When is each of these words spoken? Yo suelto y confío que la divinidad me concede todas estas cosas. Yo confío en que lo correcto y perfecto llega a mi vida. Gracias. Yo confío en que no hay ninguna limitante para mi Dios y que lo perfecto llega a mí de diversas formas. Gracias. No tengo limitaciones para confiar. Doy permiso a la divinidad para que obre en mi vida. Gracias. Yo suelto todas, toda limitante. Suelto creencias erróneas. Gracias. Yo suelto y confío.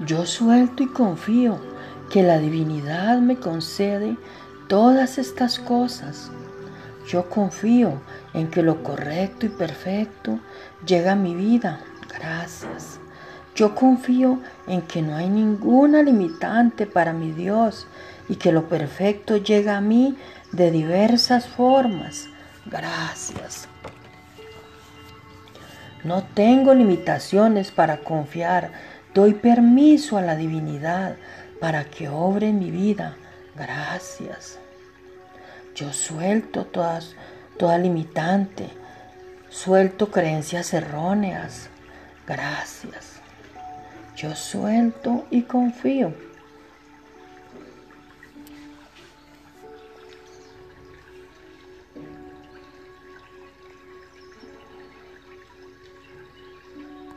Yo 0.00 0.26
suelto 0.26 0.82
y 0.82 0.88
confío 0.88 1.58
que 2.10 2.22
la 2.22 2.38
divinidad 2.38 3.18
me 3.20 3.36
concede 3.36 4.16
todas 4.68 5.18
estas 5.18 5.58
cosas. 5.58 6.30
Yo 7.06 7.28
confío 7.28 8.00
en 8.32 8.48
que 8.50 8.62
lo 8.62 8.82
correcto 8.82 9.46
y 9.46 9.50
perfecto 9.50 10.40
llega 10.84 11.12
a 11.12 11.16
mi 11.16 11.34
vida. 11.34 11.80
Gracias. 12.18 12.98
Yo 13.54 13.76
confío 13.76 14.40
en 14.66 14.82
que 14.82 15.00
no 15.00 15.14
hay 15.14 15.28
ninguna 15.28 16.02
limitante 16.02 16.86
para 16.86 17.12
mi 17.12 17.30
Dios 17.30 17.86
y 18.28 18.36
que 18.36 18.50
lo 18.50 18.68
perfecto 18.68 19.36
llega 19.36 19.76
a 19.76 19.80
mí 19.80 20.16
de 20.50 20.72
diversas 20.72 21.46
formas. 21.46 22.28
Gracias. 22.66 23.68
No 26.02 26.22
tengo 26.34 26.74
limitaciones 26.74 27.70
para 27.70 27.98
confiar. 27.98 28.72
Doy 29.14 29.34
permiso 29.34 30.18
a 30.18 30.22
la 30.22 30.34
divinidad 30.34 31.14
para 31.60 31.84
que 31.84 32.08
obre 32.08 32.48
en 32.48 32.58
mi 32.58 32.72
vida. 32.72 33.16
Gracias. 33.56 34.58
Yo 35.76 35.92
suelto 35.92 36.66
todas, 36.66 37.14
toda 37.56 37.78
limitante. 37.78 38.68
Suelto 39.48 40.10
creencias 40.10 40.74
erróneas. 40.74 41.68
Gracias. 42.26 43.20
Yo 44.16 44.34
suelto 44.34 45.26
y 45.30 45.42
confío. 45.42 46.12